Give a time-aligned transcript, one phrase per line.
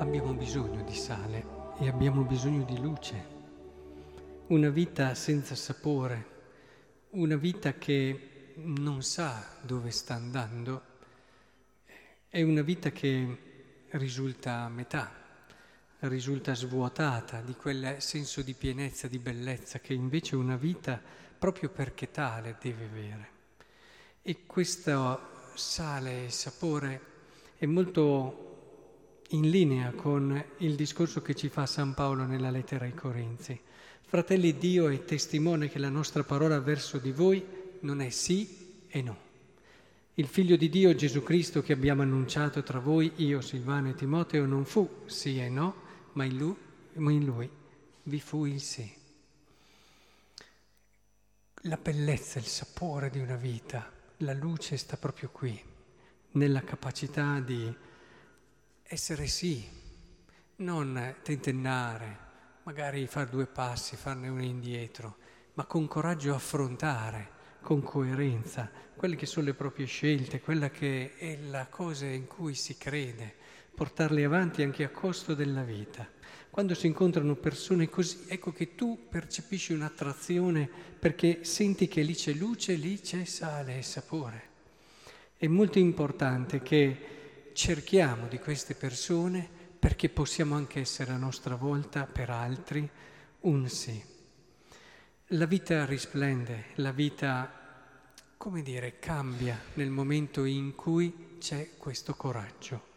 [0.00, 1.44] abbiamo bisogno di sale
[1.78, 3.38] e abbiamo bisogno di luce.
[4.46, 6.38] Una vita senza sapore,
[7.10, 10.82] una vita che non sa dove sta andando,
[12.30, 15.12] è una vita che risulta a metà,
[16.00, 20.98] risulta svuotata di quel senso di pienezza, di bellezza che invece una vita
[21.38, 23.28] proprio perché tale deve avere.
[24.22, 27.00] E questo sale e sapore
[27.58, 28.49] è molto
[29.32, 33.58] in linea con il discorso che ci fa San Paolo nella lettera ai Corinzi.
[34.02, 37.44] Fratelli, Dio è testimone che la nostra parola verso di voi
[37.80, 39.28] non è sì e no.
[40.14, 44.46] Il figlio di Dio Gesù Cristo che abbiamo annunciato tra voi, io, Silvano e Timoteo,
[44.46, 45.74] non fu sì e no,
[46.14, 46.56] ma in lui,
[46.94, 47.48] ma in lui
[48.02, 48.92] vi fu il sì.
[51.64, 55.58] La bellezza, il sapore di una vita, la luce sta proprio qui,
[56.32, 57.72] nella capacità di
[58.92, 59.64] essere sì,
[60.56, 62.18] non tentennare,
[62.64, 65.18] magari fare due passi, farne uno indietro,
[65.54, 67.28] ma con coraggio affrontare,
[67.60, 72.54] con coerenza, quelle che sono le proprie scelte, quella che è la cosa in cui
[72.54, 73.32] si crede,
[73.72, 76.08] portarle avanti anche a costo della vita.
[76.50, 80.68] Quando si incontrano persone così, ecco che tu percepisci un'attrazione
[80.98, 84.48] perché senti che lì c'è luce, lì c'è sale e sapore.
[85.36, 87.18] È molto importante che
[87.52, 89.48] cerchiamo di queste persone
[89.78, 92.88] perché possiamo anche essere a nostra volta per altri
[93.40, 94.02] un sì.
[95.28, 97.50] La vita risplende, la vita,
[98.36, 102.88] come dire, cambia nel momento in cui c'è questo coraggio.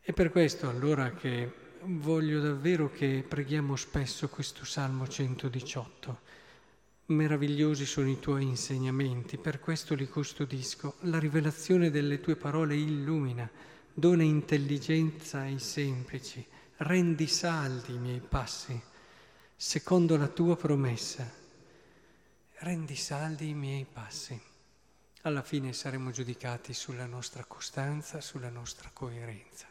[0.00, 6.20] È per questo allora che voglio davvero che preghiamo spesso questo Salmo 118
[7.06, 10.94] Meravigliosi sono i tuoi insegnamenti, per questo li custodisco.
[11.00, 13.46] La rivelazione delle tue parole illumina,
[13.92, 16.42] dona intelligenza ai semplici,
[16.78, 18.80] rendi saldi i miei passi,
[19.54, 21.30] secondo la tua promessa.
[22.60, 24.40] Rendi saldi i miei passi.
[25.24, 29.66] Alla fine saremo giudicati sulla nostra costanza, sulla nostra coerenza.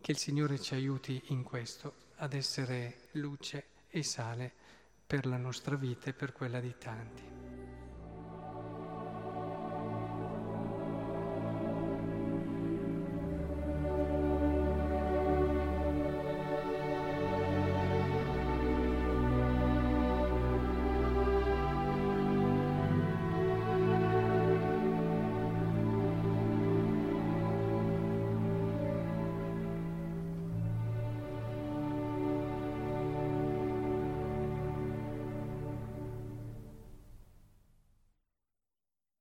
[0.00, 4.52] Che il Signore ci aiuti in questo, ad essere luce e sale
[5.12, 7.41] per la nostra vita e per quella di tanti.